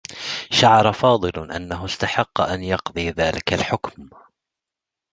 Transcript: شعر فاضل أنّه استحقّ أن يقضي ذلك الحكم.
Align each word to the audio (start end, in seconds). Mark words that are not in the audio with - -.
شعر 0.51 0.91
فاضل 0.93 1.51
أنّه 1.51 1.85
استحقّ 1.85 2.41
أن 2.41 2.63
يقضي 2.63 3.09
ذلك 3.09 3.53
الحكم. 3.53 4.09